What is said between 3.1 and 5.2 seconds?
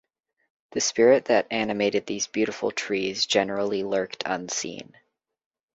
generally lurked unseen.